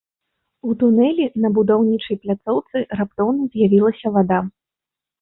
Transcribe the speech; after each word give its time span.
У 0.69 0.71
тунэлі 0.83 1.27
на 1.43 1.51
будаўнічай 1.59 2.21
пляцоўцы 2.25 2.77
раптоўна 2.97 3.41
з'явілася 3.55 4.07
вада. 4.21 4.45